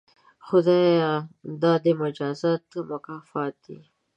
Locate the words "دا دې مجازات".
1.61-2.61